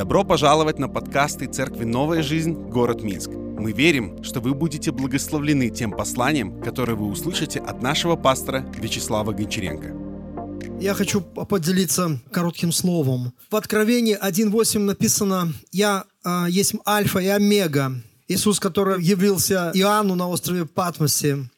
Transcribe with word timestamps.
Добро 0.00 0.24
пожаловать 0.24 0.78
на 0.78 0.88
подкасты 0.88 1.44
Церкви 1.44 1.84
«Новая 1.84 2.22
жизнь. 2.22 2.54
Город 2.54 3.02
Минск». 3.02 3.28
Мы 3.28 3.72
верим, 3.72 4.24
что 4.24 4.40
вы 4.40 4.54
будете 4.54 4.92
благословлены 4.92 5.68
тем 5.68 5.90
посланием, 5.90 6.58
которое 6.62 6.94
вы 6.94 7.06
услышите 7.06 7.60
от 7.60 7.82
нашего 7.82 8.16
пастора 8.16 8.64
Вячеслава 8.78 9.32
Гончаренко. 9.32 10.80
Я 10.80 10.94
хочу 10.94 11.20
поделиться 11.20 12.18
коротким 12.32 12.72
словом. 12.72 13.34
В 13.50 13.56
Откровении 13.56 14.16
1.8 14.18 14.78
написано 14.78 15.52
«Я 15.70 16.04
а, 16.24 16.46
есть 16.48 16.76
Альфа 16.88 17.18
и 17.18 17.26
Омега». 17.26 17.92
Иисус, 18.26 18.58
который 18.58 19.02
явился 19.02 19.70
Иоанну 19.74 20.14
на 20.14 20.30
острове 20.30 20.64
Патмосе. 20.64 21.50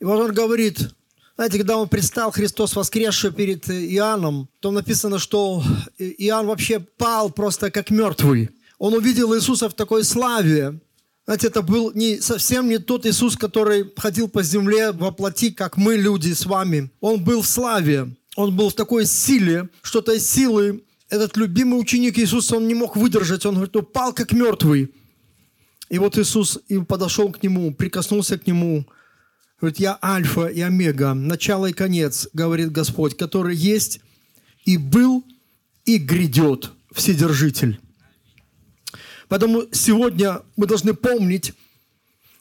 И 0.00 0.04
вот 0.04 0.18
он 0.18 0.34
говорит, 0.34 0.96
знаете, 1.38 1.58
когда 1.58 1.76
он 1.76 1.88
предстал, 1.88 2.32
Христос 2.32 2.74
воскресший 2.74 3.30
перед 3.30 3.70
Иоанном, 3.70 4.48
то 4.58 4.72
написано, 4.72 5.20
что 5.20 5.62
Иоанн 5.96 6.48
вообще 6.48 6.80
пал 6.80 7.30
просто 7.30 7.70
как 7.70 7.90
мертвый. 7.90 8.50
Он 8.76 8.92
увидел 8.94 9.32
Иисуса 9.32 9.68
в 9.68 9.74
такой 9.74 10.02
славе. 10.02 10.80
Знаете, 11.26 11.46
это 11.46 11.62
был 11.62 11.92
не, 11.94 12.20
совсем 12.20 12.68
не 12.68 12.78
тот 12.78 13.06
Иисус, 13.06 13.36
который 13.36 13.88
ходил 13.96 14.28
по 14.28 14.42
земле 14.42 14.90
во 14.90 15.12
плоти, 15.12 15.52
как 15.52 15.76
мы, 15.76 15.94
люди, 15.94 16.32
с 16.32 16.44
вами. 16.44 16.90
Он 17.00 17.22
был 17.22 17.42
в 17.42 17.46
славе. 17.46 18.16
Он 18.34 18.56
был 18.56 18.70
в 18.70 18.74
такой 18.74 19.06
силе, 19.06 19.68
что-то 19.82 20.14
из 20.14 20.28
силы. 20.28 20.82
Этот 21.08 21.36
любимый 21.36 21.80
ученик 21.80 22.18
Иисуса, 22.18 22.56
он 22.56 22.66
не 22.66 22.74
мог 22.74 22.96
выдержать. 22.96 23.46
Он 23.46 23.54
говорит, 23.54 23.76
упал 23.76 24.12
как 24.12 24.32
мертвый. 24.32 24.92
И 25.88 26.00
вот 26.00 26.18
Иисус 26.18 26.58
и 26.66 26.78
подошел 26.78 27.30
к 27.30 27.44
нему, 27.44 27.72
прикоснулся 27.72 28.36
к 28.36 28.48
нему, 28.48 28.84
Говорит, 29.60 29.80
я 29.80 29.98
альфа 30.02 30.46
и 30.46 30.60
омега, 30.60 31.14
начало 31.14 31.66
и 31.66 31.72
конец, 31.72 32.28
говорит 32.32 32.70
Господь, 32.70 33.16
который 33.16 33.56
есть 33.56 34.00
и 34.64 34.76
был 34.76 35.24
и 35.84 35.98
грядет 35.98 36.72
Вседержитель. 36.92 37.80
Поэтому 39.28 39.64
сегодня 39.72 40.42
мы 40.56 40.66
должны 40.66 40.94
помнить, 40.94 41.54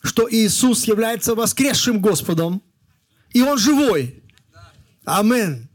что 0.03 0.27
Иисус 0.31 0.85
является 0.85 1.33
воскресшим 1.33 2.01
Господом, 2.01 2.61
и 3.31 3.41
Он 3.41 3.57
живой. 3.57 4.23
Амин. 5.03 5.67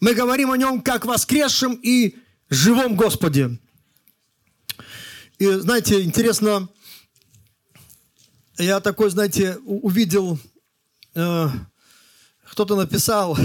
Мы 0.00 0.14
говорим 0.14 0.50
о 0.50 0.56
Нем 0.56 0.82
как 0.82 1.06
воскресшем 1.06 1.80
и 1.82 2.16
живом 2.50 2.94
Господе. 2.94 3.58
И 5.38 5.46
знаете, 5.46 6.02
интересно, 6.02 6.68
я 8.58 8.80
такой, 8.80 9.10
знаете, 9.10 9.56
увидел 9.64 10.38
Э, 11.14 11.48
кто-то 12.50 12.76
написал, 12.76 13.36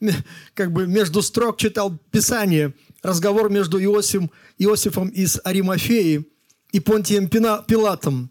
как 0.54 0.72
бы 0.72 0.86
между 0.86 1.22
строк 1.22 1.58
читал 1.58 1.98
Писание, 2.10 2.74
разговор 3.02 3.50
между 3.50 3.82
Иосифом, 3.82 4.30
Иосифом 4.58 5.08
из 5.08 5.40
Аримафеи 5.44 6.26
и 6.72 6.80
Понтием 6.80 7.28
Пилатом. 7.28 8.30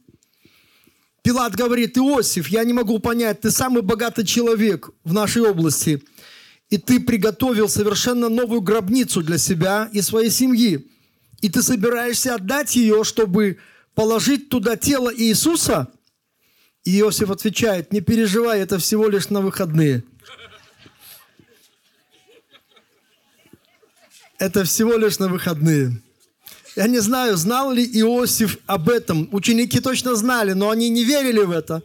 Пилат 1.22 1.56
говорит, 1.56 1.98
Иосиф, 1.98 2.48
я 2.50 2.64
не 2.64 2.74
могу 2.74 3.00
понять, 3.00 3.42
ты 3.42 3.52
самый 3.52 3.82
богатый 3.82 4.26
человек 4.26 4.90
в 5.04 5.14
нашей 5.14 5.42
области, 5.42 6.04
и 6.70 6.78
ты 6.78 7.00
приготовил 7.00 7.68
совершенно 7.68 8.30
новую 8.30 8.62
гробницу 8.62 9.22
для 9.22 9.38
себя 9.38 9.90
и 9.92 10.02
своей 10.02 10.30
семьи, 10.30 10.88
и 11.42 11.50
ты 11.50 11.62
собираешься 11.62 12.36
отдать 12.36 12.76
ее, 12.76 13.04
чтобы 13.04 13.58
положить 13.96 14.50
туда 14.50 14.78
тело 14.78 15.12
Иисуса– 15.16 15.90
и 16.86 17.00
Иосиф 17.00 17.32
отвечает, 17.32 17.92
не 17.92 18.00
переживай, 18.00 18.62
это 18.62 18.78
всего 18.78 19.10
лишь 19.10 19.30
на 19.30 19.42
выходные. 19.42 20.04
Это 24.38 24.64
всего 24.64 24.96
лишь 24.96 25.18
на 25.18 25.28
выходные. 25.28 26.00
Я 26.76 26.88
не 26.88 27.00
знаю, 27.00 27.38
знал 27.38 27.72
ли 27.72 27.84
Иосиф 27.84 28.60
об 28.68 28.90
этом. 28.90 29.28
Ученики 29.32 29.80
точно 29.80 30.16
знали, 30.16 30.54
но 30.54 30.70
они 30.70 30.90
не 30.90 31.04
верили 31.04 31.40
в 31.40 31.52
это. 31.52 31.82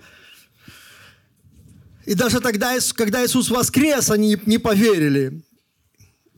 И 2.05 2.14
даже 2.14 2.41
тогда, 2.41 2.77
когда 2.95 3.24
Иисус 3.24 3.51
воскрес, 3.51 4.11
они 4.11 4.36
не 4.45 4.58
поверили. 4.58 5.42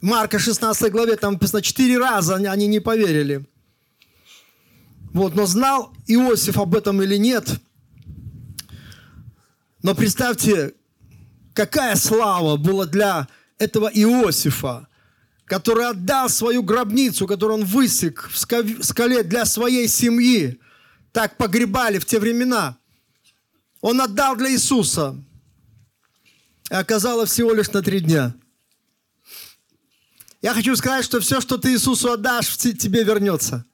Марка 0.01 0.39
16 0.39 0.93
главе 0.93 1.17
там 1.17 1.35
написано, 1.35 1.63
четыре 1.63 1.99
раза 1.99 2.37
они 2.37 2.67
не 2.69 2.79
поверили. 2.79 3.45
Вот, 5.13 5.35
но 5.35 5.47
знал 5.47 5.93
Иосиф 6.07 6.59
об 6.59 6.77
этом 6.77 7.03
или 7.03 7.17
нет– 7.17 7.49
но 9.83 9.95
представьте, 9.95 10.75
какая 11.55 11.97
слава 11.97 12.57
была 12.57 12.87
для 12.87 13.29
этого 13.59 13.89
Иосифа, 13.89 14.89
который 15.45 15.87
отдал 15.87 16.29
свою 16.29 16.63
гробницу, 16.63 17.27
которую 17.27 17.61
он 17.61 17.65
высек 17.65 18.31
в 18.31 18.39
скале 18.39 19.23
для 19.23 19.45
своей 19.45 19.89
семьи. 19.89 20.61
Так 21.13 21.37
погребали 21.37 21.99
в 21.99 22.07
те 22.07 22.19
времена. 22.19 22.79
Он 23.81 24.01
отдал 24.01 24.37
для 24.37 24.51
Иисуса. 24.53 25.17
И 26.71 26.75
оказалось 26.75 27.31
всего 27.31 27.53
лишь 27.53 27.71
на 27.71 27.83
три 27.83 28.01
дня. 28.01 28.35
Я 30.41 30.55
хочу 30.55 30.75
сказать, 30.75 31.05
что 31.05 31.21
все, 31.21 31.41
что 31.41 31.59
ты 31.59 31.73
Иисусу 31.73 32.13
отдашь, 32.13 32.57
тебе 32.57 33.05
вернется. 33.05 33.67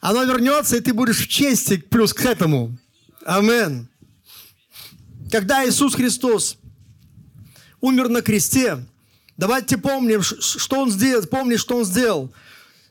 Оно 0.00 0.24
вернется, 0.24 0.76
и 0.76 0.80
ты 0.80 0.92
будешь 0.92 1.18
в 1.18 1.28
чести 1.28 1.78
плюс 1.78 2.12
к 2.12 2.24
этому. 2.24 2.76
Аминь. 3.24 3.89
Когда 5.30 5.66
Иисус 5.66 5.94
Христос 5.94 6.56
умер 7.80 8.08
на 8.08 8.20
кресте, 8.20 8.84
давайте 9.36 9.78
помним, 9.78 10.22
что 10.22 10.80
Он 10.80 10.90
сделал, 10.90 11.24
помнить, 11.26 11.60
что 11.60 11.76
Он 11.76 11.84
сделал. 11.84 12.32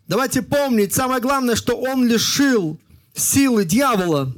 Давайте 0.08 0.42
помнить, 0.42 0.94
самое 0.94 1.22
главное, 1.22 1.56
что 1.56 1.76
Он 1.76 2.08
лишил 2.08 2.80
силы 3.14 3.66
дьявола. 3.66 4.34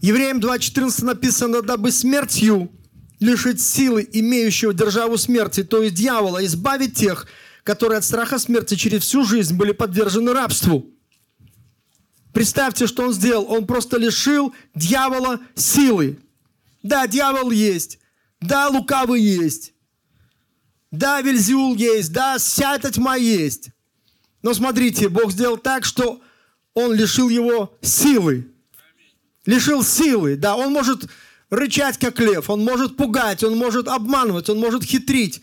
Евреям 0.00 0.40
2.14 0.40 1.04
написано, 1.04 1.62
дабы 1.62 1.92
смертью 1.92 2.70
лишить 3.20 3.60
силы 3.60 4.08
имеющего 4.10 4.72
державу 4.72 5.18
смерти, 5.18 5.64
то 5.64 5.82
есть 5.82 5.94
дьявола, 5.94 6.44
избавить 6.44 6.94
тех, 6.94 7.26
которые 7.62 7.98
от 7.98 8.04
страха 8.04 8.38
смерти 8.38 8.74
через 8.74 9.02
всю 9.02 9.24
жизнь 9.24 9.56
были 9.56 9.72
подвержены 9.72 10.32
рабству. 10.32 10.90
Представьте, 12.36 12.86
что 12.86 13.04
он 13.04 13.14
сделал. 13.14 13.50
Он 13.50 13.66
просто 13.66 13.96
лишил 13.96 14.54
дьявола 14.74 15.40
силы. 15.54 16.18
Да, 16.82 17.06
дьявол 17.06 17.50
есть. 17.50 17.98
Да, 18.42 18.68
лукавый 18.68 19.22
есть. 19.22 19.72
Да, 20.90 21.22
Вельзиул 21.22 21.74
есть. 21.76 22.12
Да, 22.12 22.36
вся 22.36 22.74
эта 22.76 22.92
тьма 22.92 23.16
есть. 23.16 23.70
Но 24.42 24.52
смотрите, 24.52 25.08
Бог 25.08 25.32
сделал 25.32 25.56
так, 25.56 25.86
что 25.86 26.20
он 26.74 26.92
лишил 26.92 27.30
его 27.30 27.74
силы. 27.80 28.52
Лишил 29.46 29.82
силы. 29.82 30.36
Да, 30.36 30.56
он 30.56 30.74
может 30.74 31.08
рычать, 31.48 31.96
как 31.96 32.20
лев. 32.20 32.50
Он 32.50 32.62
может 32.62 32.98
пугать, 32.98 33.44
он 33.44 33.56
может 33.56 33.88
обманывать, 33.88 34.50
он 34.50 34.58
может 34.58 34.84
хитрить. 34.84 35.40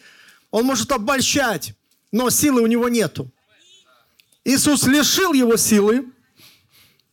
Он 0.51 0.63
может 0.63 0.91
обольщать. 0.91 1.73
Но 2.11 2.29
силы 2.29 2.61
у 2.61 2.67
него 2.67 2.87
нету. 2.87 3.31
Иисус 4.45 4.85
лишил 4.85 5.33
его 5.33 5.57
силы, 5.57 6.13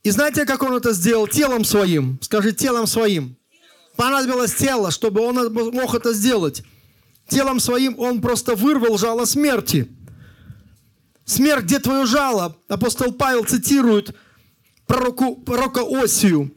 и 0.02 0.10
знаете, 0.10 0.46
как 0.46 0.62
он 0.62 0.74
это 0.74 0.92
сделал? 0.92 1.26
Телом 1.26 1.64
своим. 1.64 2.18
Скажи, 2.22 2.52
телом 2.52 2.86
своим. 2.86 3.36
Понадобилось 3.96 4.54
тело, 4.54 4.90
чтобы 4.90 5.20
он 5.20 5.52
мог 5.52 5.94
это 5.94 6.14
сделать. 6.14 6.62
Телом 7.28 7.60
своим 7.60 7.98
он 7.98 8.20
просто 8.22 8.54
вырвал 8.54 8.96
жало 8.96 9.26
смерти. 9.26 9.88
Смерть, 11.26 11.64
где 11.64 11.78
твое 11.78 12.06
жало? 12.06 12.56
Апостол 12.68 13.12
Павел 13.12 13.44
цитирует 13.44 14.16
пророку, 14.86 15.36
пророка 15.36 15.82
Осию. 15.82 16.52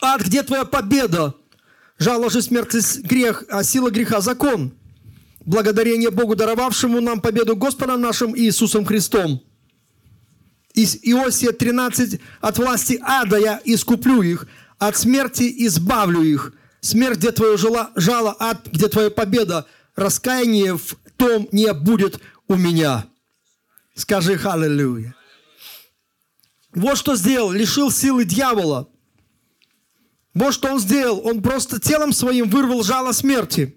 Ад, 0.00 0.22
где 0.22 0.44
твоя 0.44 0.64
победа? 0.64 1.34
Жало 1.98 2.30
же 2.30 2.42
смерти 2.42 2.78
грех, 3.02 3.44
а 3.50 3.64
сила 3.64 3.90
греха 3.90 4.20
закон. 4.20 4.72
Благодарение 5.40 6.10
Богу, 6.10 6.36
даровавшему 6.36 7.00
нам 7.00 7.20
победу 7.20 7.56
Господом 7.56 8.00
нашим 8.00 8.38
Иисусом 8.38 8.84
Христом 8.84 9.42
из 10.78 10.96
Иосия 11.02 11.50
13, 11.50 12.20
от 12.40 12.58
власти 12.58 13.00
ада 13.02 13.36
я 13.36 13.60
искуплю 13.64 14.22
их, 14.22 14.46
от 14.78 14.96
смерти 14.96 15.52
избавлю 15.66 16.22
их. 16.22 16.52
Смерть, 16.80 17.18
где 17.18 17.32
твое 17.32 17.56
жало, 17.56 18.36
ад, 18.38 18.68
где 18.68 18.86
твоя 18.86 19.10
победа, 19.10 19.66
раскаяние 19.96 20.78
в 20.78 20.94
том 21.16 21.48
не 21.50 21.72
будет 21.72 22.20
у 22.46 22.54
меня. 22.54 23.08
Скажи 23.96 24.38
халилюя. 24.38 25.16
Вот 26.72 26.96
что 26.96 27.16
сделал, 27.16 27.50
лишил 27.50 27.90
силы 27.90 28.24
дьявола. 28.24 28.88
Вот 30.32 30.54
что 30.54 30.70
он 30.70 30.78
сделал, 30.78 31.26
он 31.26 31.42
просто 31.42 31.80
телом 31.80 32.12
своим 32.12 32.48
вырвал 32.48 32.84
жало 32.84 33.10
смерти. 33.10 33.76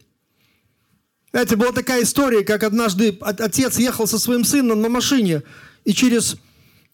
Это 1.31 1.57
была 1.57 1.71
такая 1.71 2.03
история, 2.03 2.44
как 2.44 2.62
однажды 2.62 3.18
отец 3.21 3.80
ехал 3.80 4.06
со 4.06 4.19
своим 4.19 4.44
сыном 4.44 4.81
на 4.81 4.89
машине, 4.89 5.42
и 5.83 5.94
через 5.94 6.38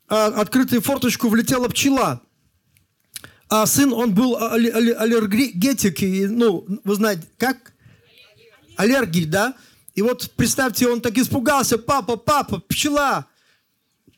открытую 0.08 0.82
форточку 0.82 1.30
влетела 1.30 1.68
пчела. 1.70 2.22
А 3.50 3.66
сын, 3.66 3.94
он 3.94 4.14
был 4.14 4.36
аллергетик, 4.38 6.02
и, 6.02 6.26
ну, 6.28 6.66
вы 6.84 6.96
знаете, 6.96 7.28
как? 7.38 7.74
Аллергий, 8.76 9.26
да? 9.26 9.56
И 9.96 10.02
вот 10.02 10.32
представьте, 10.36 10.88
он 10.88 11.02
так 11.02 11.18
испугался, 11.18 11.78
папа, 11.78 12.18
папа, 12.18 12.60
пчела. 12.60 13.26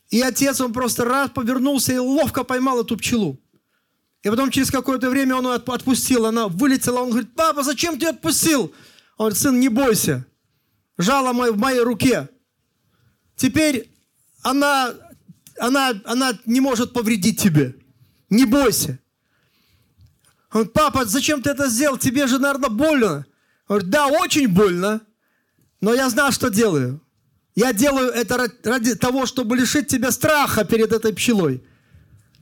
И 0.09 0.21
отец, 0.21 0.59
он 0.59 0.73
просто 0.73 1.05
раз 1.05 1.29
повернулся 1.29 1.93
и 1.93 1.97
ловко 1.97 2.43
поймал 2.43 2.81
эту 2.81 2.97
пчелу. 2.97 3.39
И 4.23 4.29
потом 4.29 4.51
через 4.51 4.71
какое-то 4.71 5.09
время 5.09 5.35
он 5.35 5.45
ее 5.45 5.53
отпустил, 5.53 6.25
она 6.25 6.47
вылетела, 6.47 6.99
он 7.01 7.11
говорит, 7.11 7.33
папа, 7.35 7.63
зачем 7.63 7.97
ты 7.97 8.07
отпустил? 8.07 8.73
Он 9.17 9.27
говорит, 9.27 9.37
сын, 9.37 9.59
не 9.59 9.69
бойся, 9.69 10.25
жало 10.97 11.31
в 11.31 11.57
моей 11.57 11.81
руке. 11.81 12.27
Теперь 13.35 13.89
она, 14.41 14.93
она, 15.59 15.93
она 16.05 16.37
не 16.45 16.61
может 16.61 16.93
повредить 16.93 17.39
тебе. 17.39 17.75
Не 18.29 18.45
бойся. 18.45 18.99
Он 20.51 20.63
говорит, 20.63 20.73
папа, 20.73 21.05
зачем 21.05 21.41
ты 21.41 21.51
это 21.51 21.69
сделал? 21.69 21.97
Тебе 21.97 22.27
же, 22.27 22.39
наверное, 22.39 22.69
больно. 22.69 23.25
Он 23.67 23.77
говорит, 23.77 23.89
да, 23.89 24.07
очень 24.07 24.47
больно, 24.47 25.01
но 25.81 25.93
я 25.93 26.09
знаю, 26.09 26.31
что 26.31 26.49
делаю. 26.49 27.01
Я 27.55 27.73
делаю 27.73 28.09
это 28.09 28.49
ради 28.63 28.95
того, 28.95 29.25
чтобы 29.25 29.57
лишить 29.57 29.87
тебя 29.87 30.11
страха 30.11 30.63
перед 30.63 30.91
этой 30.91 31.13
пчелой. 31.13 31.63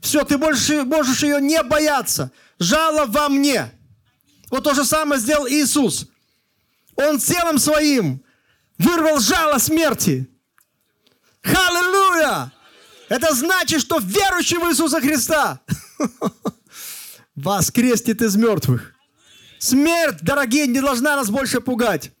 Все, 0.00 0.24
ты 0.24 0.38
больше 0.38 0.84
можешь 0.84 1.22
ее 1.22 1.40
не 1.40 1.62
бояться. 1.62 2.30
Жало 2.58 3.06
во 3.06 3.28
мне. 3.28 3.72
Вот 4.50 4.64
то 4.64 4.74
же 4.74 4.84
самое 4.84 5.20
сделал 5.20 5.46
Иисус. 5.48 6.06
Он 6.94 7.18
телом 7.18 7.58
своим 7.58 8.22
вырвал 8.78 9.20
жало 9.20 9.58
смерти. 9.58 10.28
Аллилуйя! 11.42 12.52
Это 13.08 13.34
значит, 13.34 13.80
что 13.80 13.98
верующий 13.98 14.58
в 14.58 14.70
Иисуса 14.70 15.00
Христа 15.00 15.60
воскреснет 17.34 18.20
из 18.22 18.36
мертвых. 18.36 18.94
Смерть, 19.58 20.18
дорогие, 20.22 20.66
не 20.66 20.80
должна 20.80 21.16
нас 21.16 21.30
больше 21.30 21.60
пугать. 21.60 22.12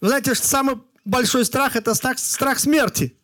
Вы 0.00 0.08
знаете, 0.08 0.34
что 0.34 0.46
самый 0.46 0.76
большой 1.04 1.44
страх– 1.44 1.74
это 1.76 1.94
страх, 1.94 2.18
страх 2.18 2.58
смерти. 2.58 3.16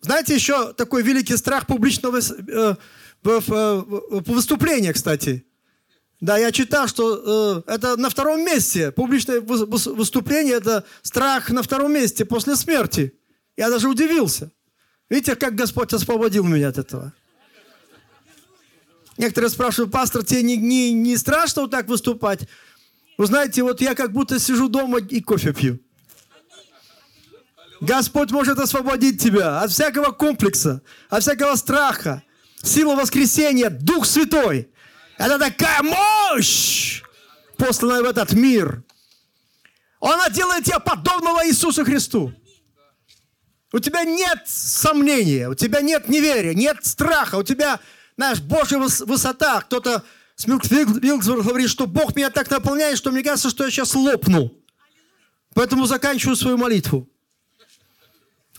Знаете, 0.00 0.34
еще 0.34 0.72
такой 0.72 1.02
великий 1.02 1.36
страх 1.36 1.66
публичного 1.66 2.18
э, 2.18 2.74
э, 3.24 3.82
выступления, 4.26 4.92
кстати. 4.92 5.44
Да, 6.20 6.38
я 6.38 6.52
читал, 6.52 6.86
что 6.88 7.64
э, 7.66 7.72
это 7.72 7.96
на 7.96 8.08
втором 8.08 8.44
месте. 8.44 8.92
Публичное 8.92 9.40
выступление– 9.40 10.54
это 10.56 10.84
страх 11.02 11.50
на 11.50 11.62
втором 11.62 11.92
месте 11.92 12.24
после 12.24 12.56
смерти. 12.56 13.14
Я 13.60 13.68
даже 13.68 13.90
удивился. 13.90 14.50
Видите, 15.10 15.36
как 15.36 15.54
Господь 15.54 15.92
освободил 15.92 16.44
меня 16.44 16.68
от 16.68 16.78
этого. 16.78 17.12
Некоторые 19.18 19.50
спрашивают, 19.50 19.92
пастор, 19.92 20.24
тебе 20.24 20.42
не, 20.42 20.56
не, 20.56 20.94
не 20.94 21.18
страшно 21.18 21.62
вот 21.62 21.70
так 21.70 21.86
выступать? 21.86 22.48
Вы 23.18 23.26
знаете, 23.26 23.62
вот 23.62 23.82
я 23.82 23.94
как 23.94 24.12
будто 24.12 24.38
сижу 24.38 24.70
дома 24.70 25.00
и 25.00 25.20
кофе 25.20 25.52
пью. 25.52 25.78
Господь 27.82 28.30
может 28.30 28.58
освободить 28.58 29.20
тебя 29.20 29.60
от 29.60 29.70
всякого 29.70 30.12
комплекса, 30.12 30.80
от 31.10 31.22
всякого 31.22 31.54
страха. 31.56 32.22
Сила 32.62 32.94
воскресения, 32.94 33.68
Дух 33.68 34.06
Святой. 34.06 34.70
Это 35.18 35.38
такая 35.38 35.82
мощь, 35.82 37.02
посланная 37.58 38.00
в 38.00 38.06
этот 38.06 38.32
мир. 38.32 38.82
Она 40.00 40.30
делает 40.30 40.64
тебя 40.64 40.78
подобного 40.78 41.46
Иисусу 41.46 41.84
Христу. 41.84 42.32
У 43.72 43.78
тебя 43.78 44.04
нет 44.04 44.42
сомнения, 44.46 45.48
у 45.48 45.54
тебя 45.54 45.80
нет 45.80 46.08
неверия, 46.08 46.54
нет 46.54 46.78
страха, 46.82 47.36
у 47.36 47.42
тебя, 47.42 47.78
знаешь, 48.16 48.40
Божья 48.40 48.78
высота. 48.78 49.60
Кто-то 49.60 50.04
Смилк 50.34 50.64
Вилксбург 50.64 51.44
говорит, 51.44 51.70
что 51.70 51.86
Бог 51.86 52.16
меня 52.16 52.30
так 52.30 52.50
наполняет, 52.50 52.98
что 52.98 53.12
мне 53.12 53.22
кажется, 53.22 53.50
что 53.50 53.64
я 53.64 53.70
сейчас 53.70 53.94
лопну. 53.94 54.52
Поэтому 55.54 55.86
заканчиваю 55.86 56.36
свою 56.36 56.56
молитву. 56.56 57.08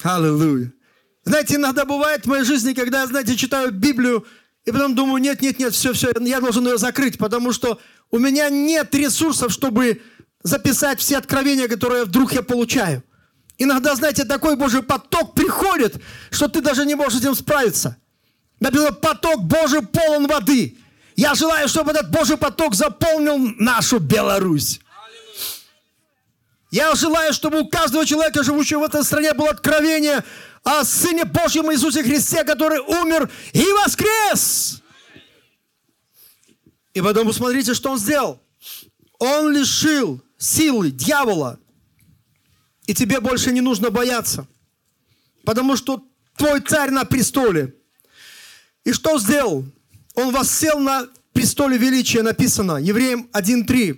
Аллилуйя. 0.04 0.72
Знаете, 1.24 1.56
иногда 1.56 1.86
бывает 1.86 2.24
в 2.24 2.28
моей 2.28 2.44
жизни, 2.44 2.74
когда 2.74 3.06
знаете, 3.06 3.36
читаю 3.36 3.72
Библию, 3.72 4.26
и 4.66 4.72
потом 4.72 4.96
думаю, 4.96 5.22
нет, 5.22 5.42
нет, 5.42 5.60
нет, 5.60 5.74
все, 5.74 5.94
все, 5.94 6.12
я 6.20 6.40
должен 6.40 6.68
ее 6.68 6.78
закрыть, 6.78 7.18
потому 7.18 7.52
что 7.52 7.80
у 8.12 8.20
меня 8.20 8.50
нет 8.50 8.94
ресурсов, 8.96 9.52
чтобы 9.52 10.02
записать 10.44 11.00
все 11.00 11.18
откровения, 11.18 11.68
которые 11.68 12.06
вдруг 12.06 12.34
я 12.34 12.42
получаю. 12.42 13.04
Иногда, 13.58 13.96
знаете, 13.96 14.24
такой 14.24 14.56
Божий 14.56 14.82
поток 14.82 15.36
приходит, 15.36 16.02
что 16.32 16.48
ты 16.48 16.62
даже 16.62 16.86
не 16.86 16.96
можешь 16.96 17.20
с 17.20 17.22
этим 17.22 17.36
справиться. 17.36 17.98
Написано, 18.60 18.92
поток 18.94 19.44
Божий 19.44 19.82
полон 19.82 20.28
воды. 20.28 20.78
Я 21.16 21.36
желаю, 21.36 21.68
чтобы 21.68 21.92
этот 21.92 22.10
Божий 22.10 22.38
поток 22.38 22.74
заполнил 22.74 23.38
нашу 23.58 24.00
Беларусь. 24.00 24.80
Я 26.72 26.96
желаю, 26.96 27.34
чтобы 27.34 27.62
у 27.62 27.68
каждого 27.68 28.06
человека, 28.06 28.44
живущего 28.44 28.80
в 28.80 28.84
этой 28.84 29.04
стране, 29.04 29.34
было 29.34 29.50
откровение 29.50 30.24
о 30.64 30.86
Сыне 30.86 31.26
Божьем 31.26 31.72
Иисусе 31.72 32.02
Христе, 32.02 32.44
который 32.46 32.80
умер 32.80 33.30
и 33.52 33.66
воскрес. 33.84 34.82
И 36.94 37.02
потом 37.02 37.28
посмотрите, 37.28 37.74
что 37.74 37.92
Он 37.92 37.98
сделал. 37.98 38.42
Он 39.20 39.52
лишил 39.52 40.22
силы 40.38 40.92
дьявола. 40.92 41.60
И 42.92 42.94
тебе 42.94 43.22
больше 43.22 43.54
не 43.54 43.62
нужно 43.62 43.90
бояться. 43.90 44.46
Потому 45.46 45.78
что 45.78 46.04
твой 46.36 46.60
царь 46.60 46.92
на 46.92 47.06
престоле. 47.06 47.74
И 48.84 48.92
что 48.92 49.18
сделал? 49.18 49.66
Он 50.14 50.34
воссел 50.34 50.78
на 50.78 51.08
престоле 51.32 51.78
величия, 51.78 52.22
написано, 52.22 52.76
Евреям 52.76 53.30
1.3. 53.32 53.98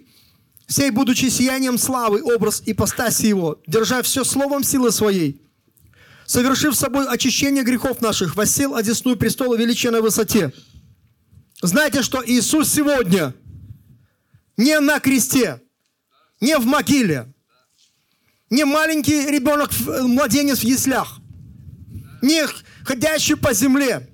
Сей, 0.67 0.91
будучи 0.91 1.25
сиянием 1.25 1.79
славы, 1.79 2.21
образ 2.21 2.61
и 2.67 2.73
постаси 2.75 3.29
его, 3.29 3.59
держа 3.65 4.03
все 4.03 4.23
словом 4.23 4.63
силы 4.63 4.91
своей, 4.91 5.41
совершив 6.27 6.75
собой 6.75 7.07
очищение 7.07 7.63
грехов 7.63 7.99
наших, 7.99 8.35
воссел 8.35 8.75
одесную 8.75 9.17
престола 9.17 9.55
величия 9.55 9.89
на 9.89 10.03
высоте. 10.03 10.53
Знаете, 11.63 12.03
что 12.03 12.23
Иисус 12.23 12.71
сегодня 12.71 13.33
не 14.55 14.79
на 14.79 14.99
кресте, 14.99 15.63
не 16.39 16.59
в 16.59 16.67
могиле, 16.67 17.32
не 18.53 18.65
маленький 18.65 19.25
ребенок, 19.27 19.71
младенец 19.87 20.59
в 20.59 20.63
яслях, 20.63 21.19
не 22.21 22.45
ходящий 22.85 23.35
по 23.35 23.53
земле 23.53 24.09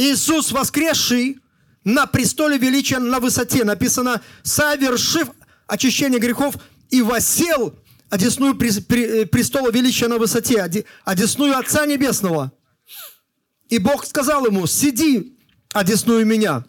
Иисус 0.00 0.50
воскресший 0.50 1.40
на 1.84 2.06
престоле 2.06 2.56
величия 2.56 2.98
на 2.98 3.20
высоте. 3.20 3.64
Написано, 3.64 4.22
совершив 4.42 5.28
очищение 5.66 6.18
грехов 6.18 6.54
и 6.88 7.02
восел 7.02 7.74
одесную 8.08 8.54
престола 8.54 9.70
величия 9.70 10.08
на 10.08 10.16
высоте, 10.16 10.86
одесную 11.04 11.58
Отца 11.58 11.84
Небесного. 11.84 12.50
И 13.68 13.76
Бог 13.76 14.06
сказал 14.06 14.46
ему, 14.46 14.66
сиди, 14.66 15.38
одесную 15.74 16.24
меня, 16.24 16.64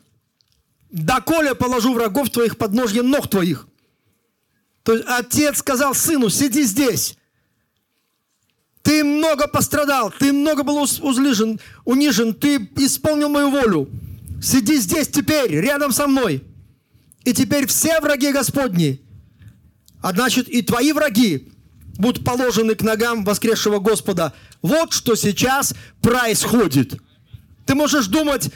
доколе 0.92 1.56
положу 1.56 1.94
врагов 1.94 2.30
твоих 2.32 2.58
под 2.58 2.74
ножья 2.74 3.02
ног 3.02 3.30
твоих. 3.30 3.66
То 4.84 4.94
есть 4.94 5.06
Отец 5.08 5.60
сказал 5.60 5.94
сыну, 5.94 6.30
сиди 6.30 6.64
здесь. 6.64 7.16
Ты 8.82 9.04
много 9.04 9.48
пострадал, 9.48 10.12
ты 10.12 10.34
много 10.34 10.64
был 10.64 10.82
узлижен, 10.82 11.60
унижен, 11.86 12.34
ты 12.34 12.58
исполнил 12.78 13.30
мою 13.30 13.52
волю. 13.52 13.90
Сиди 14.42 14.78
здесь 14.78 15.08
теперь, 15.08 15.52
рядом 15.52 15.92
со 15.92 16.08
мной. 16.08 16.44
И 17.24 17.34
теперь 17.34 17.68
все 17.68 18.00
враги 18.02 18.32
Господни, 18.32 19.00
а 20.02 20.12
значит 20.12 20.50
и 20.50 20.64
твои 20.64 20.92
враги 20.92 21.52
будут 22.00 22.26
положены 22.26 22.74
к 22.74 22.82
ногам 22.82 23.24
воскресшего 23.24 23.78
Господа. 23.78 24.34
Вот 24.64 24.94
что 24.94 25.16
сейчас 25.16 25.76
происходит. 26.02 27.00
Ты 27.68 27.76
можешь 27.76 28.08
думать 28.08 28.50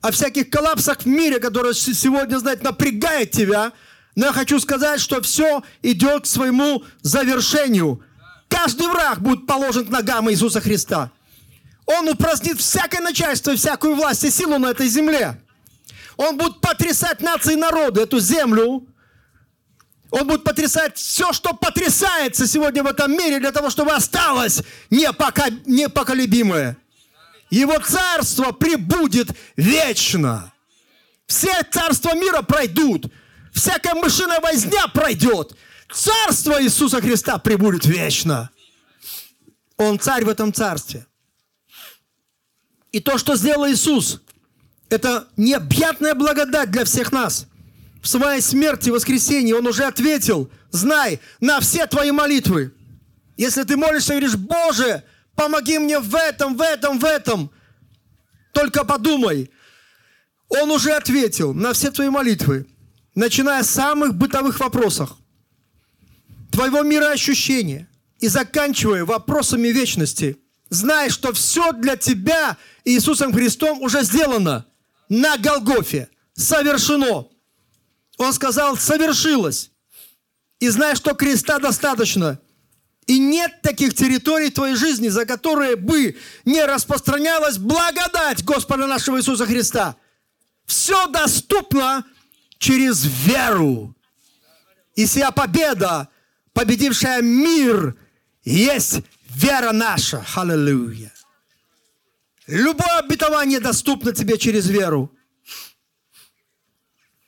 о 0.00 0.10
всяких 0.10 0.48
коллапсах 0.48 1.02
в 1.02 1.06
мире, 1.06 1.38
которые 1.38 1.74
сегодня, 1.74 2.38
знаете, 2.38 2.62
напрягает 2.62 3.30
тебя, 3.30 3.72
но 4.16 4.26
я 4.26 4.32
хочу 4.32 4.58
сказать, 4.58 5.00
что 5.00 5.20
все 5.20 5.62
идет 5.82 6.24
к 6.24 6.26
своему 6.26 6.82
завершению. 7.02 8.02
Каждый 8.48 8.88
враг 8.88 9.20
будет 9.20 9.46
положен 9.46 9.86
к 9.86 9.90
ногам 9.90 10.30
Иисуса 10.30 10.60
Христа. 10.60 11.12
Он 11.84 12.08
упразднит 12.08 12.58
всякое 12.58 13.00
начальство 13.02 13.54
всякую 13.54 13.94
власть 13.94 14.24
и 14.24 14.30
силу 14.30 14.58
на 14.58 14.68
этой 14.68 14.88
земле. 14.88 15.40
Он 16.16 16.38
будет 16.38 16.60
потрясать 16.62 17.20
нации 17.20 17.52
и 17.52 17.56
народы, 17.56 18.00
эту 18.00 18.18
землю. 18.18 18.86
Он 20.10 20.26
будет 20.26 20.44
потрясать 20.44 20.96
все, 20.96 21.32
что 21.34 21.52
потрясается 21.52 22.46
сегодня 22.46 22.82
в 22.82 22.86
этом 22.86 23.12
мире, 23.12 23.38
для 23.38 23.52
того, 23.52 23.68
чтобы 23.68 23.92
осталось 23.92 24.62
непоколебимое. 24.88 26.78
Его 27.50 27.78
царство 27.80 28.52
прибудет 28.52 29.28
вечно. 29.56 30.52
Все 31.26 31.62
царства 31.70 32.14
мира 32.14 32.40
пройдут. 32.40 33.12
Всякая 33.56 33.94
мышиная 33.94 34.38
возня 34.40 34.86
пройдет. 34.88 35.56
Царство 35.90 36.62
Иисуса 36.62 37.00
Христа 37.00 37.38
прибудет 37.38 37.86
вечно. 37.86 38.50
Он 39.78 39.98
царь 39.98 40.26
в 40.26 40.28
этом 40.28 40.52
царстве. 40.52 41.06
И 42.92 43.00
то, 43.00 43.16
что 43.16 43.34
сделал 43.34 43.66
Иисус, 43.66 44.20
это 44.90 45.28
необъятная 45.38 46.14
благодать 46.14 46.70
для 46.70 46.84
всех 46.84 47.12
нас. 47.12 47.46
В 48.02 48.08
своей 48.08 48.42
смерти 48.42 48.88
и 48.88 48.92
воскресении 48.92 49.54
Он 49.54 49.66
уже 49.66 49.84
ответил, 49.84 50.50
знай, 50.70 51.18
на 51.40 51.60
все 51.60 51.86
твои 51.86 52.10
молитвы. 52.10 52.74
Если 53.38 53.62
ты 53.62 53.78
молишься 53.78 54.12
и 54.12 54.20
говоришь, 54.20 54.36
Боже, 54.36 55.02
помоги 55.34 55.78
мне 55.78 55.98
в 55.98 56.14
этом, 56.14 56.56
в 56.56 56.60
этом, 56.60 56.98
в 56.98 57.04
этом, 57.06 57.50
только 58.52 58.84
подумай. 58.84 59.50
Он 60.48 60.70
уже 60.70 60.92
ответил 60.92 61.54
на 61.54 61.72
все 61.72 61.90
твои 61.90 62.10
молитвы, 62.10 62.66
начиная 63.16 63.64
с 63.64 63.70
самых 63.70 64.14
бытовых 64.14 64.60
вопросов, 64.60 65.10
твоего 66.52 66.82
мироощущения 66.82 67.88
и 68.20 68.28
заканчивая 68.28 69.04
вопросами 69.04 69.68
вечности. 69.68 70.38
Знай, 70.68 71.10
что 71.10 71.32
все 71.32 71.72
для 71.72 71.96
тебя 71.96 72.56
Иисусом 72.84 73.32
Христом 73.32 73.80
уже 73.82 74.02
сделано 74.02 74.66
на 75.08 75.38
Голгофе, 75.38 76.08
совершено. 76.34 77.26
Он 78.18 78.32
сказал, 78.32 78.76
совершилось. 78.76 79.70
И 80.60 80.68
знай, 80.68 80.94
что 80.94 81.14
креста 81.14 81.58
достаточно. 81.58 82.38
И 83.06 83.18
нет 83.18 83.62
таких 83.62 83.94
территорий 83.94 84.50
твоей 84.50 84.74
жизни, 84.74 85.08
за 85.08 85.26
которые 85.26 85.76
бы 85.76 86.16
не 86.44 86.64
распространялась 86.64 87.56
благодать 87.56 88.44
Господа 88.44 88.86
нашего 88.86 89.18
Иисуса 89.18 89.46
Христа. 89.46 89.96
Все 90.66 91.06
доступно 91.06 92.04
через 92.58 93.04
веру. 93.04 93.94
И 94.94 95.06
сия 95.06 95.30
победа, 95.30 96.08
победившая 96.52 97.22
мир, 97.22 97.96
есть 98.44 99.00
вера 99.28 99.72
наша. 99.72 100.24
Аллилуйя. 100.34 101.12
Любое 102.46 102.98
обетование 102.98 103.60
доступно 103.60 104.12
тебе 104.12 104.38
через 104.38 104.68
веру. 104.68 105.12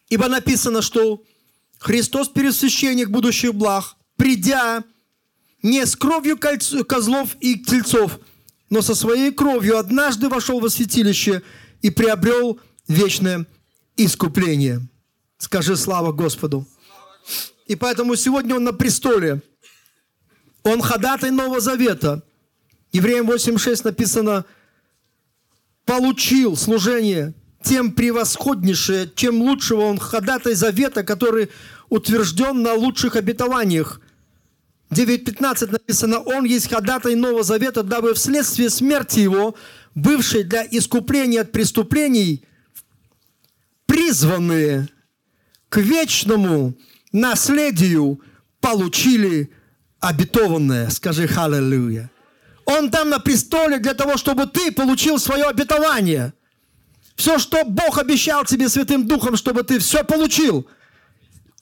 Ибо 0.09 0.29
написано, 0.29 0.81
что 0.81 1.23
Христос 1.79 2.29
первосвященник 2.29 3.09
будущих 3.11 3.55
благ, 3.55 3.97
придя 4.17 4.85
не 5.63 5.85
с 5.85 5.97
кровью 5.97 6.39
козлов 6.39 7.37
и 7.41 7.59
тельцов, 7.59 8.19
но 8.71 8.81
со 8.81 8.95
своей 8.95 9.33
кровью 9.33 9.79
однажды 9.79 10.29
вошел 10.29 10.61
во 10.61 10.71
святилище 10.71 11.43
и 11.83 11.91
приобрел 11.91 12.61
вечное 12.87 13.47
искупление. 13.97 14.89
Скажи 15.39 15.77
слава 15.77 16.13
Господу. 16.13 16.67
И 17.67 17.77
поэтому 17.77 18.17
сегодня 18.17 18.57
он 18.57 18.65
на 18.65 18.73
престоле. 18.73 19.41
Он 20.65 20.83
ходатай 20.83 21.31
Нового 21.31 21.61
Завета. 21.61 22.23
Евреям 22.93 23.31
8.6 23.31 23.83
написано, 23.85 24.45
получил 25.85 26.57
служение 26.57 27.35
тем 27.63 27.93
превосходнейшее, 27.93 29.11
чем 29.15 29.43
лучшего 29.43 29.83
он 29.83 29.99
ходатай 29.99 30.55
завета, 30.55 31.03
который 31.05 31.51
утвержден 31.89 32.63
на 32.63 32.75
лучших 32.75 33.17
обетованиях. 33.17 34.01
9.15 34.91 35.73
написано, 35.73 36.19
он 36.21 36.45
есть 36.45 36.71
ходатай 36.71 37.15
Нового 37.15 37.43
Завета, 37.43 37.83
дабы 37.83 38.15
вследствие 38.15 38.71
смерти 38.71 39.21
его, 39.21 39.55
бывшей 39.95 40.45
для 40.45 40.67
искупления 40.71 41.43
от 41.43 41.53
преступлений, 41.53 42.45
призванные 43.87 44.89
к 45.69 45.79
вечному 45.79 46.75
наследию 47.13 48.21
получили 48.61 49.53
обетованное. 50.01 50.91
Скажи 50.91 51.27
«Халлелуя». 51.27 52.11
Он 52.65 52.91
там 52.91 53.09
на 53.09 53.19
престоле 53.19 53.79
для 53.79 53.95
того, 53.95 54.17
чтобы 54.17 54.47
ты 54.47 54.71
получил 54.71 55.19
свое 55.19 55.45
обетование. 55.45 56.35
Все, 57.17 57.39
что 57.39 57.65
Бог 57.65 57.99
обещал 57.99 58.45
тебе 58.45 58.69
Святым 58.69 59.07
Духом, 59.09 59.37
чтобы 59.37 59.63
ты 59.63 59.79
все 59.79 60.05
получил. 60.05 60.69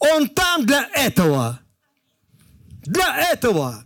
Он 0.01 0.29
там 0.29 0.67
для 0.67 0.89
этого. 0.93 1.61
Для 2.85 3.33
этого. 3.33 3.85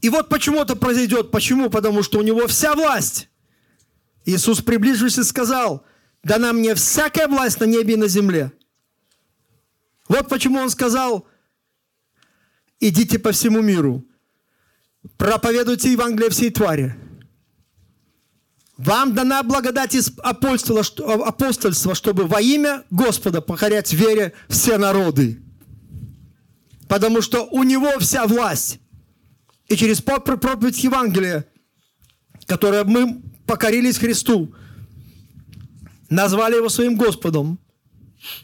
И 0.00 0.08
вот 0.08 0.28
почему 0.28 0.62
это 0.62 0.76
произойдет. 0.76 1.30
Почему? 1.30 1.68
Потому 1.68 2.02
что 2.02 2.18
у 2.18 2.22
него 2.22 2.46
вся 2.46 2.74
власть. 2.74 3.28
Иисус, 4.24 4.62
приближившись, 4.62 5.28
сказал, 5.28 5.84
дана 6.22 6.52
мне 6.52 6.74
всякая 6.74 7.28
власть 7.28 7.60
на 7.60 7.64
небе 7.64 7.94
и 7.94 7.96
на 7.96 8.08
земле. 8.08 8.52
Вот 10.08 10.28
почему 10.28 10.58
он 10.58 10.70
сказал, 10.70 11.26
идите 12.80 13.18
по 13.18 13.32
всему 13.32 13.60
миру 13.60 14.04
проповедуйте 15.16 15.92
Евангелие 15.92 16.30
всей 16.30 16.50
твари. 16.50 16.94
Вам 18.76 19.14
дана 19.14 19.42
благодать 19.42 19.94
из 19.94 20.12
апостольства, 20.22 21.94
чтобы 21.94 22.24
во 22.24 22.40
имя 22.40 22.84
Господа 22.90 23.42
покорять 23.42 23.92
вере 23.92 24.32
все 24.48 24.78
народы. 24.78 25.42
Потому 26.88 27.20
что 27.20 27.44
у 27.44 27.62
Него 27.62 27.98
вся 27.98 28.26
власть. 28.26 28.80
И 29.68 29.76
через 29.76 30.00
проповедь 30.00 30.82
Евангелия, 30.82 31.44
которое 32.46 32.84
мы 32.84 33.22
покорились 33.46 33.98
Христу, 33.98 34.54
назвали 36.10 36.56
Его 36.56 36.68
своим 36.68 36.96
Господом, 36.96 37.58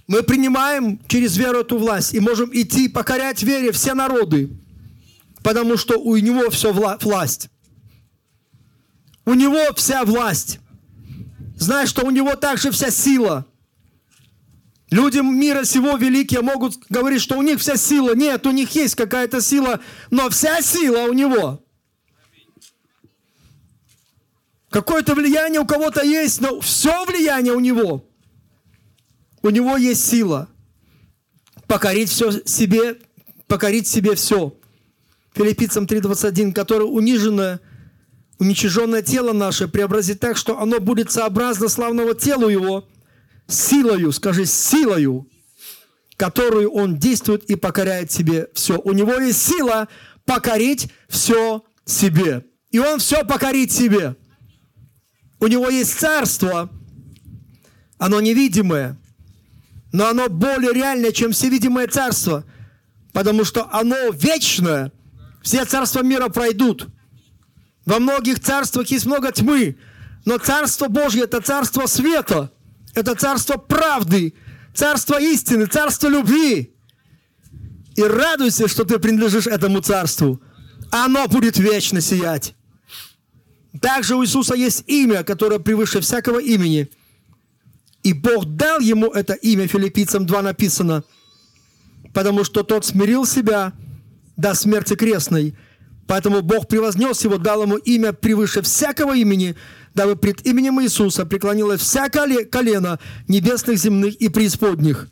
мы 0.07 0.23
принимаем 0.23 0.99
через 1.07 1.37
веру 1.37 1.61
эту 1.61 1.77
власть 1.77 2.15
и 2.15 2.21
можем 2.21 2.51
идти 2.53 2.89
покорять 2.89 3.43
вере 3.43 3.73
все 3.73 3.93
народы 3.93 4.51
потому 5.47 5.77
что 5.77 5.97
у 6.01 6.17
него 6.17 6.51
все 6.51 6.73
вла- 6.73 6.99
власть. 7.01 7.51
У 9.25 9.33
него 9.33 9.73
вся 9.77 10.05
власть. 10.05 10.59
Знаешь, 11.57 11.89
что 11.89 12.05
у 12.05 12.11
него 12.11 12.35
также 12.35 12.73
вся 12.73 12.91
сила. 12.91 13.47
Люди 14.91 15.19
мира 15.19 15.63
сего 15.63 15.97
великие 15.99 16.41
могут 16.41 16.75
говорить, 16.89 17.23
что 17.23 17.39
у 17.39 17.43
них 17.43 17.61
вся 17.61 17.77
сила. 17.77 18.17
Нет, 18.17 18.45
у 18.45 18.51
них 18.51 18.75
есть 18.75 18.97
какая-то 18.97 19.41
сила, 19.41 19.79
но 20.11 20.29
вся 20.31 20.61
сила 20.63 21.05
у 21.05 21.13
него. 21.13 21.65
Какое-то 24.71 25.15
влияние 25.15 25.61
у 25.61 25.67
кого-то 25.67 26.05
есть, 26.05 26.41
но 26.41 26.61
все 26.61 27.05
влияние 27.05 27.53
у 27.53 27.61
него. 27.61 28.09
У 29.43 29.51
него 29.51 29.77
есть 29.77 30.05
сила 30.05 30.49
покорить 31.67 32.11
все 32.11 32.33
себе, 32.45 32.99
покорить 33.47 33.89
себе 33.89 34.15
все. 34.15 34.55
Филиппийцам 35.35 35.85
3.21, 35.85 36.53
который 36.53 36.85
униженное, 36.85 37.61
уничиженное 38.39 39.03
тело 39.03 39.33
наше 39.33 39.69
преобразит 39.69 40.21
так, 40.21 40.37
что 40.37 40.59
оно 40.61 40.81
будет 40.81 41.11
сообразно 41.11 41.69
славного 41.69 42.15
телу 42.15 42.49
его, 42.49 42.89
силою, 43.47 44.13
скажи, 44.13 44.47
силою, 44.47 45.29
которую 46.17 46.71
он 46.71 46.97
действует 46.97 47.45
и 47.51 47.57
покоряет 47.57 48.11
себе 48.11 48.49
все. 48.55 48.79
У 48.79 48.93
него 48.93 49.15
есть 49.15 49.43
сила 49.43 49.89
покорить 50.25 50.89
все 51.09 51.63
себе. 51.85 52.45
И 52.71 52.79
он 52.79 52.99
все 52.99 53.25
покорит 53.25 53.71
себе. 53.71 54.17
У 55.41 55.47
него 55.47 55.69
есть 55.69 55.99
царство, 55.99 56.71
оно 57.99 58.21
невидимое, 58.21 58.97
но 59.93 60.09
оно 60.09 60.29
более 60.29 60.73
реальное, 60.73 61.13
чем 61.13 61.33
всевидимое 61.33 61.87
царство, 61.87 62.45
потому 63.13 63.45
что 63.45 63.69
оно 63.73 64.11
вечное, 64.11 64.93
все 65.43 65.65
царства 65.65 66.03
мира 66.03 66.29
пройдут. 66.29 66.89
Во 67.85 67.99
многих 67.99 68.41
царствах 68.41 68.89
есть 68.89 69.07
много 69.07 69.31
тьмы, 69.31 69.77
но 70.27 70.39
Царство 70.39 70.89
Божье– 70.89 71.23
это 71.25 71.41
царство 71.41 71.87
света, 71.87 72.51
это 72.95 73.15
царство 73.15 73.59
правды, 73.59 74.35
царство 74.75 75.21
истины, 75.21 75.67
царство 75.67 76.09
любви. 76.09 76.75
И 77.95 78.03
радуйся, 78.03 78.67
что 78.67 78.85
ты 78.85 78.99
принадлежишь 78.99 79.47
этому 79.47 79.81
царству. 79.83 80.43
Оно 80.91 81.29
будет 81.29 81.59
вечно 81.59 82.01
сиять. 82.01 82.56
Также 83.81 84.17
у 84.17 84.23
Иисуса 84.25 84.55
есть 84.55 84.85
имя, 84.87 85.25
которое 85.25 85.59
превыше 85.59 86.01
всякого 86.01 86.41
имени. 86.41 86.89
И 88.03 88.13
Бог 88.13 88.45
дал 88.45 88.81
ему 88.81 89.09
это 89.09 89.35
имя, 89.35 89.67
филиппийцам 89.67 90.27
2 90.27 90.43
написано, 90.43 91.03
потому 92.15 92.45
что 92.45 92.63
тот 92.63 92.85
смирил 92.85 93.27
себя– 93.27 93.73
до 94.37 94.55
смерти 94.55 94.95
крестной. 94.95 95.57
Поэтому 96.07 96.43
Бог 96.43 96.69
превознес 96.69 97.25
его, 97.25 97.39
дал 97.39 97.63
ему 97.63 97.77
имя 97.77 98.13
превыше 98.13 98.63
всякого 98.63 99.17
имени, 99.17 99.57
дабы 99.95 100.15
пред 100.15 100.47
именем 100.47 100.81
Иисуса 100.81 101.27
преклонилось 101.27 101.81
всякое 101.81 102.45
колено 102.45 103.01
небесных, 103.27 103.79
земных 103.79 104.15
и 104.17 104.29
преисподних. 104.29 105.09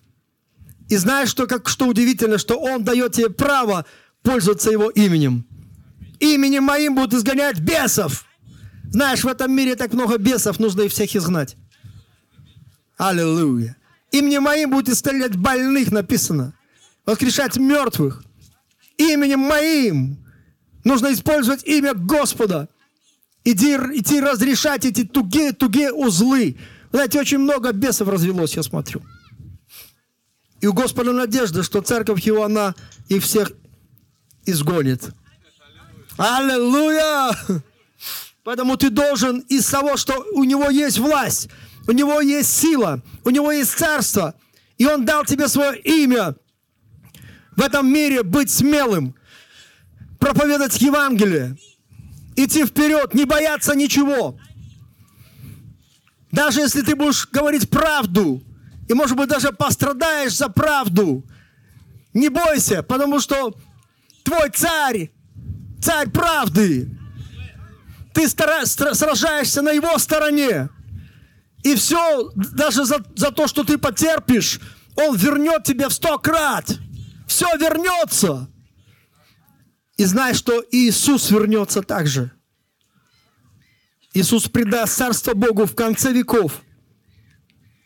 И 0.88 0.96
знаешь, 0.96 1.30
что, 1.30 1.46
как, 1.46 1.68
что 1.68 1.86
удивительно, 1.86 2.38
что 2.38 2.56
Он 2.56 2.84
дает 2.84 3.14
тебе 3.14 3.30
право 3.30 3.86
пользоваться 4.22 4.70
Его 4.70 4.90
именем. 4.90 5.46
Именем 6.20 6.64
моим 6.64 6.94
будут 6.94 7.14
изгонять 7.14 7.58
бесов. 7.58 8.24
Знаешь, 8.94 9.24
в 9.24 9.26
этом 9.26 9.50
мире 9.50 9.74
так 9.74 9.92
много 9.92 10.18
бесов, 10.18 10.60
нужно 10.60 10.82
их 10.82 10.92
всех 10.92 11.16
изгнать. 11.16 11.56
Аллилуйя. 12.96 13.76
Именем 14.12 14.44
моим 14.44 14.70
будут 14.70 14.88
исцелять 14.88 15.34
больных, 15.34 15.90
написано. 15.90 16.54
Воскрешать 17.04 17.56
мертвых 17.56 18.22
именем 18.96 19.40
моим. 19.40 20.24
Нужно 20.84 21.12
использовать 21.12 21.64
имя 21.64 21.94
Господа. 21.94 22.68
Иди, 23.42 23.74
идти 23.74 24.20
разрешать 24.20 24.84
эти 24.84 25.02
тугие, 25.02 25.50
тугие 25.50 25.92
узлы. 25.92 26.56
Знаете, 26.92 27.18
очень 27.18 27.38
много 27.38 27.72
бесов 27.72 28.06
развелось, 28.06 28.54
я 28.54 28.62
смотрю. 28.62 29.02
И 30.60 30.68
у 30.68 30.72
Господа 30.72 31.12
надежда, 31.12 31.64
что 31.64 31.80
церковь 31.80 32.20
его, 32.20 32.44
она 32.44 32.76
их 33.08 33.24
всех 33.24 33.50
изгонит. 34.46 35.10
Аллилуйя! 36.16 37.32
Поэтому 38.44 38.76
ты 38.76 38.90
должен 38.90 39.38
из 39.40 39.66
того, 39.66 39.96
что 39.96 40.22
у 40.34 40.44
него 40.44 40.68
есть 40.68 40.98
власть, 40.98 41.48
у 41.88 41.92
него 41.92 42.20
есть 42.20 42.54
сила, 42.54 43.02
у 43.24 43.30
него 43.30 43.50
есть 43.50 43.72
царство, 43.72 44.34
и 44.76 44.86
он 44.86 45.06
дал 45.06 45.24
тебе 45.24 45.48
свое 45.48 45.78
имя 45.80 46.36
в 47.56 47.62
этом 47.62 47.90
мире 47.90 48.22
быть 48.22 48.50
смелым, 48.50 49.14
проповедовать 50.18 50.80
Евангелие, 50.82 51.56
идти 52.36 52.66
вперед, 52.66 53.14
не 53.14 53.24
бояться 53.24 53.74
ничего. 53.74 54.38
Даже 56.30 56.60
если 56.60 56.82
ты 56.82 56.96
будешь 56.96 57.26
говорить 57.30 57.70
правду, 57.70 58.42
и, 58.88 58.92
может 58.92 59.16
быть, 59.16 59.30
даже 59.30 59.52
пострадаешь 59.52 60.36
за 60.36 60.48
правду, 60.50 61.24
не 62.12 62.28
бойся, 62.28 62.82
потому 62.82 63.20
что 63.20 63.56
твой 64.22 64.50
царь, 64.50 65.10
царь 65.80 66.10
правды, 66.10 66.90
ты 68.14 68.28
стара- 68.28 68.64
сражаешься 68.64 69.60
на 69.60 69.72
его 69.72 69.98
стороне. 69.98 70.70
И 71.64 71.74
все, 71.74 72.30
даже 72.34 72.84
за, 72.84 73.04
за 73.16 73.30
то, 73.32 73.46
что 73.48 73.64
ты 73.64 73.76
потерпишь, 73.76 74.60
он 74.94 75.16
вернет 75.16 75.64
тебе 75.64 75.88
в 75.88 75.92
сто 75.92 76.18
крат. 76.18 76.78
Все 77.26 77.46
вернется. 77.58 78.48
И 79.96 80.04
знай, 80.04 80.34
что 80.34 80.64
Иисус 80.70 81.30
вернется 81.30 81.82
также. 81.82 82.30
Иисус 84.12 84.48
предаст 84.48 84.96
Царство 84.96 85.34
Богу 85.34 85.66
в 85.66 85.74
конце 85.74 86.12
веков. 86.12 86.62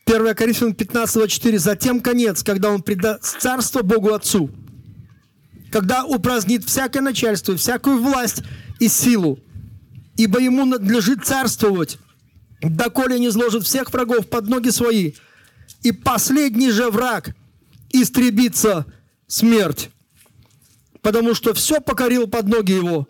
1 0.07 0.35
Коринфянам 0.35 0.75
15, 0.75 1.15
24. 1.15 1.59
Затем 1.59 2.01
конец, 2.01 2.43
когда 2.43 2.71
Он 2.71 2.83
предаст 2.83 3.41
Царство 3.41 3.83
Богу 3.83 4.13
Отцу. 4.13 4.51
Когда 5.71 6.05
упразднит 6.05 6.65
всякое 6.65 7.01
начальство, 7.01 7.57
всякую 7.57 8.03
власть 8.03 8.43
и 8.81 8.89
силу. 8.89 9.39
Ибо 10.19 10.41
Ему 10.41 10.67
надлежит 10.67 11.25
царствовать, 11.25 11.99
доколе 12.61 13.19
не 13.21 13.29
изложит 13.29 13.65
всех 13.65 13.91
врагов 13.93 14.29
под 14.29 14.49
ноги 14.49 14.71
свои. 14.71 15.13
И 15.83 15.93
последний 15.93 16.71
же 16.73 16.91
враг 16.91 17.37
истребится 17.91 18.85
смерть. 19.29 19.91
Потому 21.03 21.35
что 21.35 21.55
все 21.55 21.81
покорил 21.81 22.27
под 22.27 22.49
ноги 22.49 22.73
Его. 22.73 23.09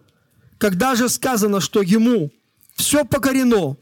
Когда 0.59 0.95
же 0.95 1.09
сказано, 1.09 1.61
что 1.61 1.81
Ему 1.81 2.31
все 2.75 3.07
покорено, 3.07 3.79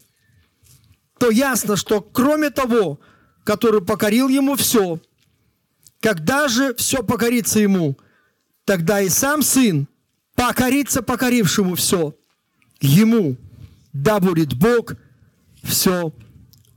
то 1.19 1.29
ясно, 1.29 1.75
что 1.75 1.99
кроме 1.99 2.49
того, 2.49 2.99
который 3.43 3.83
покорил 3.83 4.29
ему 4.29 4.55
все, 4.55 5.01
когда 5.99 6.47
же 6.47 6.73
все 6.75 7.03
покорится 7.03 7.59
ему, 7.59 7.97
тогда 8.65 9.01
и 9.01 9.09
сам 9.09 9.41
сын 9.41 9.87
покорится 10.35 11.01
покорившему 11.01 11.75
все. 11.75 12.15
Ему 12.79 13.37
да 13.93 14.19
будет 14.19 14.53
Бог 14.53 14.93
все 15.63 16.13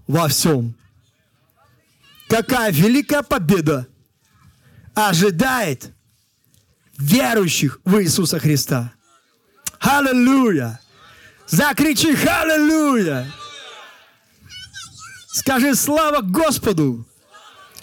во 0.07 0.29
всем. 0.29 0.75
Какая 2.29 2.73
великая 2.73 3.23
победа 3.23 3.87
ожидает 4.95 5.93
верующих 6.97 7.81
в 7.85 8.01
Иисуса 8.03 8.39
Христа. 8.39 8.93
Аллилуйя! 9.79 10.81
Закричи 11.47 12.15
«Аллилуйя!» 12.15 13.27
Скажи 15.33 15.75
слава 15.75 16.21
Господу 16.21 17.07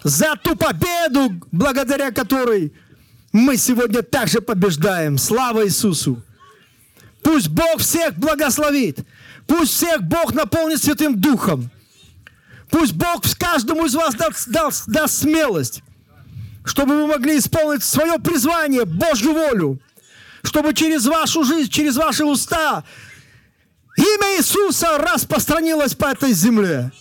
за 0.03 0.35
ту 0.35 0.55
победу, 0.55 1.41
благодаря 1.51 2.11
которой 2.11 2.73
мы 3.31 3.57
сегодня 3.57 4.03
также 4.03 4.41
побеждаем. 4.41 5.17
Слава 5.17 5.65
Иисусу! 5.65 6.21
Пусть 7.27 7.49
Бог 7.49 7.81
всех 7.81 8.15
благословит. 8.15 8.99
Пусть 9.47 9.73
всех 9.73 10.01
Бог 10.01 10.33
наполнит 10.33 10.81
Святым 10.81 11.19
Духом. 11.19 11.69
Пусть 12.69 12.93
Бог 12.93 13.21
каждому 13.37 13.85
из 13.85 13.95
вас 13.95 14.15
даст, 14.15 14.47
даст, 14.47 14.87
даст 14.87 15.23
смелость, 15.23 15.83
чтобы 16.63 16.95
вы 16.95 17.07
могли 17.07 17.37
исполнить 17.37 17.83
свое 17.83 18.17
призвание, 18.17 18.85
Божью 18.85 19.33
волю, 19.33 19.77
чтобы 20.41 20.73
через 20.73 21.05
вашу 21.05 21.43
жизнь, 21.43 21.69
через 21.69 21.97
ваши 21.97 22.23
уста 22.23 22.85
имя 23.97 24.37
Иисуса 24.37 24.97
распространилось 24.97 25.95
по 25.95 26.05
этой 26.05 26.31
земле 26.31 26.93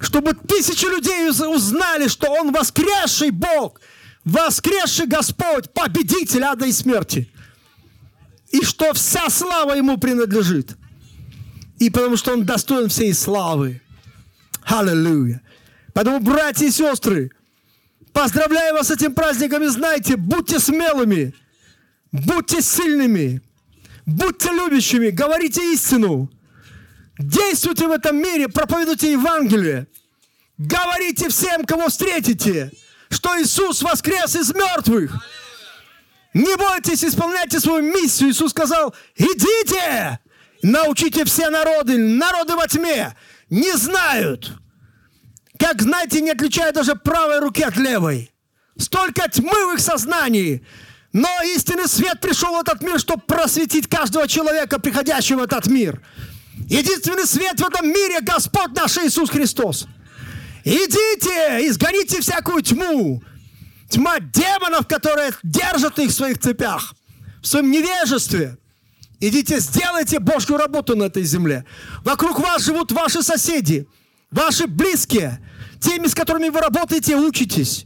чтобы 0.00 0.34
тысячи 0.34 0.84
людей 0.84 1.28
узнали, 1.28 2.06
что 2.06 2.30
Он 2.30 2.52
воскресший 2.52 3.32
Бог, 3.32 3.80
воскресший 4.24 5.08
Господь, 5.08 5.72
победитель 5.72 6.44
ада 6.44 6.66
и 6.66 6.70
смерти. 6.70 7.28
И 8.50 8.62
что 8.62 8.92
вся 8.94 9.28
слава 9.28 9.74
Ему 9.74 9.98
принадлежит. 9.98 10.76
И 11.78 11.90
потому 11.90 12.16
что 12.16 12.32
Он 12.32 12.44
достоин 12.44 12.88
всей 12.88 13.12
славы. 13.14 13.80
Аллилуйя. 14.64 15.40
Поэтому, 15.94 16.20
братья 16.20 16.66
и 16.66 16.70
сестры, 16.70 17.30
поздравляю 18.12 18.74
вас 18.74 18.88
с 18.88 18.90
этим 18.90 19.14
праздником 19.14 19.62
и 19.62 19.68
знайте, 19.68 20.16
будьте 20.16 20.58
смелыми, 20.58 21.34
будьте 22.12 22.62
сильными, 22.62 23.42
будьте 24.06 24.50
любящими, 24.50 25.10
говорите 25.10 25.72
истину, 25.72 26.30
Действуйте 27.18 27.88
в 27.88 27.90
этом 27.90 28.16
мире, 28.16 28.48
проповедуйте 28.48 29.12
Евангелие. 29.12 29.88
Говорите 30.56 31.28
всем, 31.28 31.64
кого 31.64 31.88
встретите, 31.88 32.70
что 33.10 33.40
Иисус 33.40 33.82
воскрес 33.82 34.36
из 34.36 34.54
мертвых. 34.54 35.12
Не 36.38 36.56
бойтесь, 36.56 37.02
исполняйте 37.02 37.58
свою 37.58 37.82
миссию. 37.82 38.30
Иисус 38.30 38.52
сказал, 38.52 38.94
идите, 39.16 40.20
научите 40.62 41.24
все 41.24 41.50
народы, 41.50 41.98
народы 41.98 42.54
во 42.54 42.68
тьме, 42.68 43.16
не 43.50 43.72
знают. 43.72 44.52
Как, 45.58 45.82
знаете, 45.82 46.20
не 46.20 46.30
отличают 46.30 46.76
даже 46.76 46.94
правой 46.94 47.40
руки 47.40 47.64
от 47.64 47.76
левой. 47.76 48.30
Столько 48.78 49.28
тьмы 49.28 49.50
в 49.50 49.74
их 49.74 49.80
сознании. 49.80 50.64
Но 51.12 51.28
истинный 51.56 51.88
свет 51.88 52.20
пришел 52.20 52.54
в 52.54 52.60
этот 52.60 52.82
мир, 52.82 53.00
чтобы 53.00 53.22
просветить 53.22 53.88
каждого 53.88 54.28
человека, 54.28 54.78
приходящего 54.78 55.40
в 55.40 55.42
этот 55.42 55.66
мир. 55.66 56.00
Единственный 56.68 57.26
свет 57.26 57.58
в 57.58 57.66
этом 57.66 57.88
мире 57.88 58.20
Господь 58.20 58.76
наш 58.76 58.96
Иисус 58.98 59.28
Христос. 59.28 59.88
Идите, 60.64 61.66
изгоните 61.66 62.20
всякую 62.20 62.62
тьму. 62.62 63.24
Тьма 63.88 64.20
демонов, 64.20 64.86
которые 64.86 65.32
держат 65.42 65.98
их 65.98 66.10
в 66.10 66.14
своих 66.14 66.38
цепях, 66.38 66.94
в 67.42 67.46
своем 67.46 67.70
невежестве. 67.70 68.58
Идите, 69.20 69.58
сделайте 69.60 70.20
Божью 70.20 70.56
работу 70.56 70.94
на 70.94 71.04
этой 71.04 71.24
земле. 71.24 71.64
Вокруг 72.04 72.38
вас 72.38 72.62
живут 72.62 72.92
ваши 72.92 73.22
соседи, 73.22 73.88
ваши 74.30 74.66
близкие, 74.66 75.44
теми, 75.80 76.06
с 76.06 76.14
которыми 76.14 76.50
вы 76.50 76.60
работаете, 76.60 77.16
учитесь. 77.16 77.84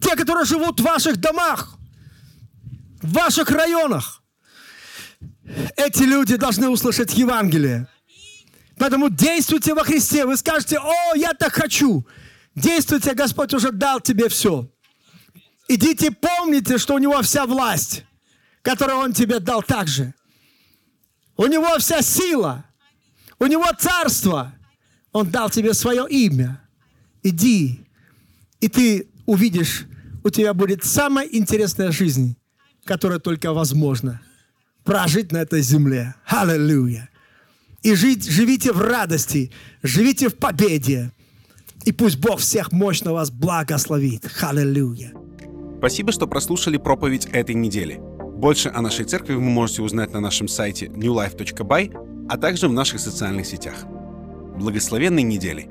Те, 0.00 0.16
которые 0.16 0.44
живут 0.44 0.80
в 0.80 0.84
ваших 0.84 1.18
домах, 1.18 1.76
в 3.02 3.12
ваших 3.12 3.50
районах. 3.50 4.22
Эти 5.76 6.02
люди 6.02 6.36
должны 6.36 6.68
услышать 6.68 7.14
Евангелие. 7.14 7.86
Поэтому 8.78 9.10
действуйте 9.10 9.74
во 9.74 9.84
Христе. 9.84 10.26
Вы 10.26 10.36
скажете, 10.36 10.78
о, 10.78 11.14
я 11.14 11.32
так 11.34 11.52
хочу. 11.52 12.06
Действуйте, 12.54 13.14
Господь 13.14 13.54
уже 13.54 13.70
дал 13.70 14.00
тебе 14.00 14.28
все. 14.28 14.68
Идите, 15.68 16.10
помните, 16.10 16.78
что 16.78 16.94
у 16.94 16.98
Него 16.98 17.20
вся 17.22 17.46
власть, 17.46 18.04
которую 18.62 18.98
Он 18.98 19.12
тебе 19.12 19.40
дал 19.40 19.62
также. 19.62 20.14
У 21.36 21.46
Него 21.46 21.78
вся 21.78 22.02
сила. 22.02 22.64
У 23.38 23.46
Него 23.46 23.66
царство. 23.78 24.54
Он 25.12 25.30
дал 25.30 25.50
тебе 25.50 25.74
свое 25.74 26.06
имя. 26.08 26.60
Иди, 27.22 27.80
и 28.60 28.68
ты 28.68 29.08
увидишь, 29.26 29.86
у 30.22 30.30
тебя 30.30 30.52
будет 30.52 30.84
самая 30.84 31.26
интересная 31.26 31.90
жизнь, 31.92 32.36
которая 32.84 33.18
только 33.18 33.52
возможна. 33.52 34.20
Прожить 34.84 35.32
на 35.32 35.38
этой 35.38 35.62
земле. 35.62 36.14
Аллилуйя 36.26 37.08
и 37.84 37.94
жить, 37.94 38.28
живите 38.28 38.72
в 38.72 38.80
радости, 38.80 39.52
живите 39.82 40.28
в 40.28 40.36
победе. 40.36 41.12
И 41.84 41.92
пусть 41.92 42.16
Бог 42.16 42.40
всех 42.40 42.72
мощно 42.72 43.12
вас 43.12 43.30
благословит. 43.30 44.26
Аллилуйя. 44.40 45.12
Спасибо, 45.84 46.12
что 46.12 46.26
прослушали 46.26 46.78
проповедь 46.78 47.26
этой 47.26 47.54
недели. 47.54 48.00
Больше 48.00 48.72
о 48.74 48.80
нашей 48.80 49.04
церкви 49.04 49.34
вы 49.34 49.42
можете 49.42 49.82
узнать 49.82 50.14
на 50.14 50.20
нашем 50.20 50.48
сайте 50.48 50.86
newlife.by, 50.86 52.26
а 52.30 52.38
также 52.38 52.68
в 52.68 52.72
наших 52.72 53.00
социальных 53.00 53.44
сетях. 53.44 53.84
Благословенной 54.56 55.22
недели! 55.22 55.68